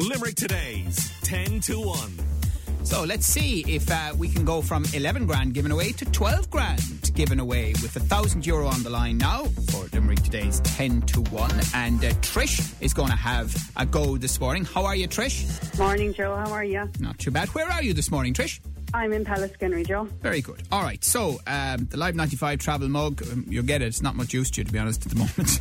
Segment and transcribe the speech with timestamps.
[0.00, 2.10] Limerick today's 10 to 1.
[2.84, 6.48] So let's see if uh, we can go from 11 grand given away to 12
[6.48, 11.02] grand given away with a thousand euro on the line now for Limerick today's 10
[11.02, 11.50] to 1.
[11.74, 14.64] And uh, Trish is going to have a go this morning.
[14.64, 15.78] How are you, Trish?
[15.78, 16.34] Morning, Joe.
[16.34, 16.88] How are you?
[16.98, 17.48] Not too bad.
[17.50, 18.58] Where are you this morning, Trish?
[18.92, 19.52] I'm in Palace
[19.86, 20.04] Joe.
[20.20, 20.62] Very good.
[20.72, 21.02] All right.
[21.04, 23.86] So um, the Live 95 travel mug, um, you'll get it.
[23.86, 25.60] It's not much use to you, to be honest, at the moment.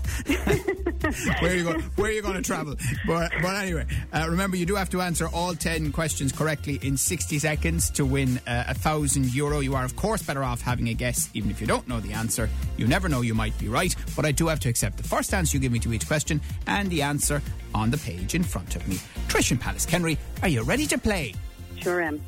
[1.41, 1.81] where are you going?
[1.95, 2.75] Where are you going to travel?
[3.05, 6.97] But but anyway, uh, remember you do have to answer all ten questions correctly in
[6.97, 9.59] 60 seconds to win uh, a thousand euro.
[9.59, 12.13] You are of course better off having a guess, even if you don't know the
[12.13, 12.49] answer.
[12.77, 13.95] You never know; you might be right.
[14.15, 16.41] But I do have to accept the first answer you give me to each question
[16.67, 17.41] and the answer
[17.73, 18.95] on the page in front of me.
[19.27, 21.33] Trish and Pallaskenry, are you ready to play?
[21.77, 22.21] Sure am.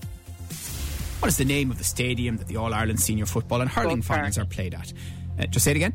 [1.21, 4.01] What is the name of the stadium that the All Ireland Senior Football and Hurling
[4.01, 4.91] Croke finals are played at?
[5.37, 5.93] Uh, just say it again.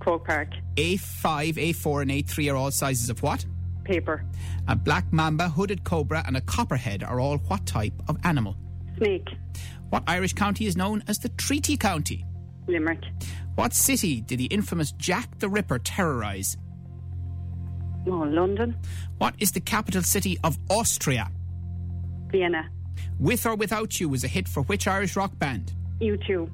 [0.00, 0.50] Croke Park.
[0.74, 3.46] A5, A4, and A3 are all sizes of what?
[3.84, 4.22] Paper.
[4.68, 8.54] A black mamba, hooded cobra, and a copperhead are all what type of animal?
[8.98, 9.26] Snake.
[9.88, 12.26] What Irish county is known as the Treaty County?
[12.66, 13.02] Limerick.
[13.54, 16.58] What city did the infamous Jack the Ripper terrorise?
[18.06, 18.76] Oh, London.
[19.16, 21.30] What is the capital city of Austria?
[22.30, 22.68] Vienna.
[23.18, 25.74] With or Without You was a hit for which Irish rock band?
[26.00, 26.50] U2.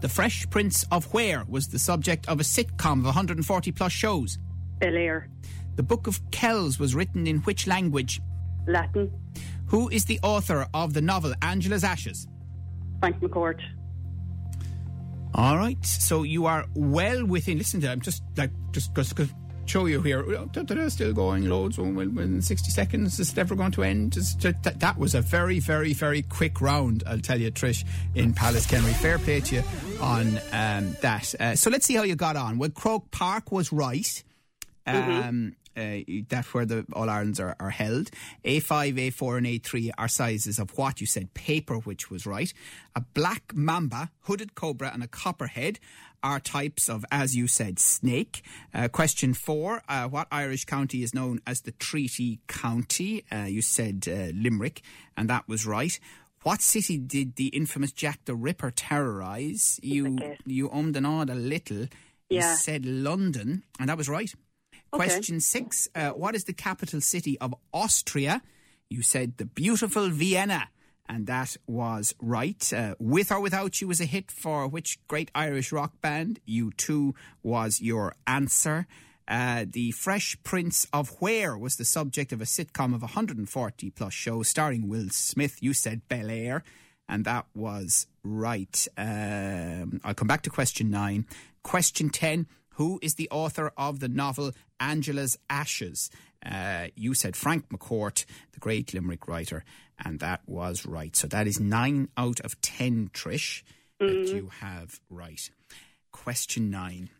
[0.00, 4.38] The Fresh Prince of Where was the subject of a sitcom of 140 plus shows.
[4.78, 5.28] Bel Air.
[5.76, 8.20] The Book of Kells was written in which language?
[8.66, 9.10] Latin.
[9.66, 12.26] Who is the author of the novel Angela's Ashes?
[13.00, 13.60] Frank McCourt.
[15.34, 17.58] All right, so you are well within.
[17.58, 19.28] Listen to, I'm just like just to
[19.68, 20.22] show you here.
[20.52, 21.78] They're still going loads.
[21.78, 24.12] Oh, in 60 seconds, is it ever going to end?
[24.12, 27.04] That, was a very, very, very quick round.
[27.06, 28.92] I'll tell you, Trish, in Pallaskenry.
[28.94, 29.62] Fair play to you
[30.00, 31.34] on um, that.
[31.38, 32.58] Uh, so let's see how you got on.
[32.58, 34.22] Well, Croke Park was right.
[34.94, 38.10] Um, uh, that's where the All Irelands are, are held.
[38.44, 42.52] A5, A4, and A3 are sizes of what you said paper, which was right.
[42.96, 45.78] A black mamba, hooded cobra, and a copperhead
[46.20, 48.42] are types of, as you said, snake.
[48.74, 53.24] Uh, question four uh, What Irish county is known as the Treaty County?
[53.30, 54.82] Uh, you said uh, Limerick,
[55.16, 55.96] and that was right.
[56.42, 59.78] What city did the infamous Jack the Ripper terrorise?
[59.82, 61.82] You you ummed and awed a little.
[62.30, 62.56] You Yeah.
[62.56, 64.32] said London, and that was right.
[64.92, 65.04] Okay.
[65.04, 68.42] Question six uh, What is the capital city of Austria?
[68.88, 70.68] You said the beautiful Vienna,
[71.06, 72.72] and that was right.
[72.72, 76.40] Uh, With or Without You was a hit for which great Irish rock band?
[76.48, 77.12] U2
[77.42, 78.86] was your answer.
[79.26, 84.14] Uh, the Fresh Prince of Where was the subject of a sitcom of 140 plus
[84.14, 85.62] shows starring Will Smith.
[85.62, 86.64] You said Bel Air,
[87.06, 88.88] and that was right.
[88.96, 91.26] Um, I'll come back to question nine.
[91.62, 92.46] Question 10
[92.78, 96.10] Who is the author of the novel Angela's Ashes?
[96.46, 99.64] Uh, you said Frank McCourt, the great Limerick writer,
[99.98, 101.16] and that was right.
[101.16, 103.64] So that is nine out of ten, Trish,
[103.98, 105.50] that you have right.
[106.12, 107.10] Question nine.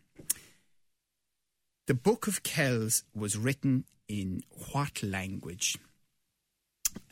[1.87, 5.77] The Book of Kells was written in what language?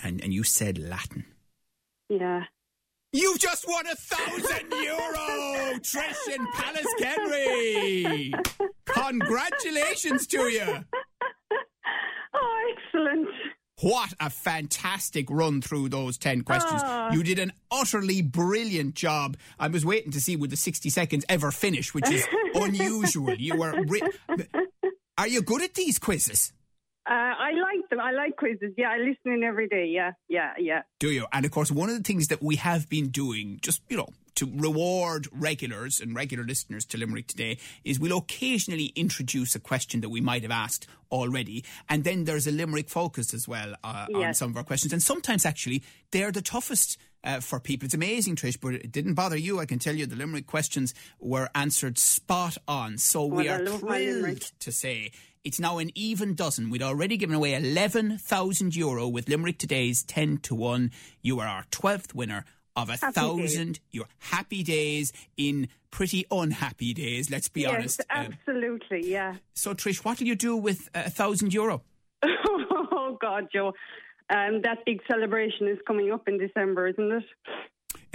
[0.02, 1.26] And and you said Latin.
[2.08, 2.46] Yeah.
[3.14, 8.34] You've just won a thousand euro, Trish and Pallaskenry.
[8.86, 10.84] Congratulations to you.
[12.34, 13.28] Oh, excellent.
[13.82, 16.82] What a fantastic run through those 10 questions.
[16.84, 17.12] Ah.
[17.14, 19.38] You did an utterly brilliant job.
[19.60, 22.26] I was waiting to see would the 60 seconds ever finish, which is
[22.56, 23.36] unusual.
[23.36, 23.84] You were.
[23.88, 24.02] Re-
[25.18, 26.54] Are you good at these quizzes?
[28.00, 28.20] I like them.
[28.20, 28.74] I like quizzes.
[28.78, 29.86] Yeah, I listen in every day.
[29.88, 30.82] Yeah, yeah, yeah.
[31.00, 31.26] Do you?
[31.32, 34.10] And of course, one of the things that we have been doing, just, you know,
[34.36, 40.02] to reward regulars and regular listeners to Limerick today, is we'll occasionally introduce a question
[40.02, 41.66] that we might have asked already.
[41.90, 44.94] And then there's a Limerick focus as well uh, on some of our questions.
[44.94, 46.98] And sometimes, actually, they're the toughest.
[47.24, 49.60] Uh, for people, it's amazing, Trish, but it didn't bother you.
[49.60, 53.00] I can tell you the Limerick questions were answered spot on.
[53.00, 55.12] So we Well, I are thrilled to say
[55.48, 56.70] it's now an even dozen.
[56.70, 60.92] We'd already given away 11,000 euro with Limerick today's 10 to 1.
[61.22, 62.44] You are our 12th winner
[62.76, 63.80] of a Happy thousand.
[63.92, 68.02] Your happy days in pretty unhappy days, let's be yes, honest.
[68.10, 69.10] Um, absolutely.
[69.10, 69.36] Yeah.
[69.54, 71.82] so, Trish, what will you do with a thousand euro?
[72.24, 73.68] oh God, Joe.
[74.30, 77.24] Um, that big celebration is coming up in December, isn't it?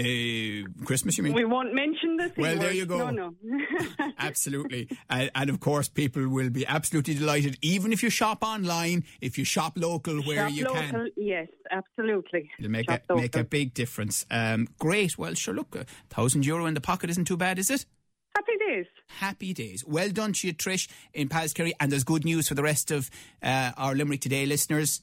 [0.03, 1.33] Uh, Christmas, you mean?
[1.33, 2.33] We won't mention this.
[2.37, 3.11] Well, there you go.
[3.11, 3.61] No, no.
[4.19, 4.89] Absolutely.
[5.09, 9.39] and, and of course, people will be absolutely delighted, even if you shop online, if
[9.39, 11.09] you shop local where Shop you local, can.
[11.17, 12.51] Yes, absolutely.
[12.59, 14.27] It'll make Shop a, make a big difference.
[14.31, 15.17] Um, great.
[15.17, 17.87] Well, sure, look, a thousand euro in the pocket isn't too bad, is it?
[18.35, 18.87] Happy days.
[19.19, 19.85] Happy days.
[19.87, 21.73] Well done to you, Trish, in Pallaskenry.
[21.79, 23.11] And there's good news for the rest of
[23.43, 25.03] uh, our Limerick Today listeners.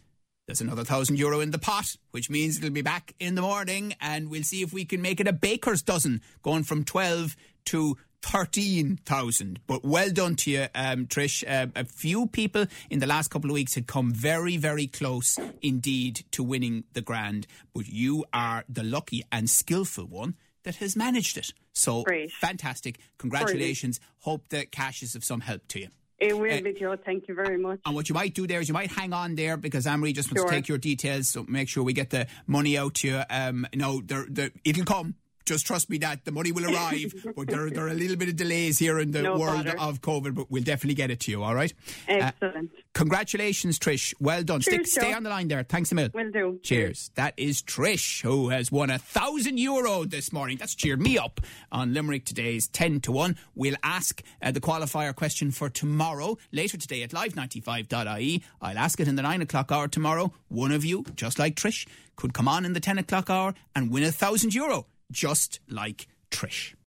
[0.50, 3.94] There's another thousand euro in the pot, which means it'll be back in the morning,
[4.01, 7.36] and we'll see if we can make it a baker's dozen, going from 12
[7.66, 9.60] to 13,000.
[9.68, 11.44] But well done to you, um, Trish.
[11.48, 15.38] Uh, a few people in the last couple of weeks had come very, very close
[15.62, 20.96] indeed to winning the grand, but you are the lucky and skillful one that has
[20.96, 21.54] managed it.
[21.74, 22.31] So Great.
[22.31, 22.98] fantastic.
[23.19, 24.00] Congratulations.
[24.22, 25.90] Hope the cash is of some help to you.
[26.19, 26.95] It will Uh, be, Joe.
[26.98, 27.80] Thank you very much.
[27.86, 30.30] And what you might do there is you might hang on there because Amory just
[30.30, 30.50] wants Sure.
[30.50, 33.21] to take your details, so make sure we get the money out to you.
[33.30, 35.16] Um, no, there, there, it'll come.
[35.50, 38.30] Just trust me that the money will arrive, but there, there are a little bit
[38.30, 39.80] of delays here in the No world bother.
[39.80, 41.44] of COVID, but we'll definitely get it to you.
[41.44, 41.74] All right.
[42.07, 42.72] Excellent.
[42.94, 44.13] Congratulations, Trish.
[44.19, 44.62] Well done.
[44.62, 45.63] Stick, Cheers, stay on the line there.
[45.63, 46.12] Thanks a million.
[46.13, 46.60] Will do.
[46.63, 47.12] Cheers.
[47.16, 50.57] That is Trish, who has won a thousand euro this morning.
[50.57, 51.42] That's cheered me up
[51.72, 53.36] on Limerick today's 10 to 1.
[53.56, 58.44] We'll ask uh, the qualifier question for tomorrow, later today at live95.ie.
[58.62, 60.31] I'll ask it in the 9 o'clock hour tomorrow.
[60.50, 63.92] One of you, just like Trish, could come on in the 10 o'clock hour and
[63.92, 66.76] win a thousand euro, just like Trish.